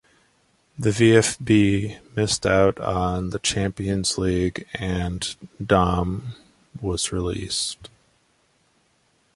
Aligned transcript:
The 0.79 0.89
VfB 0.89 1.99
missed 2.15 2.47
out 2.47 2.79
on 2.79 3.29
the 3.29 3.37
Champions 3.37 4.17
League 4.17 4.65
and 4.73 5.21
Daum 5.63 6.35
was 6.81 7.11
released. 7.11 7.87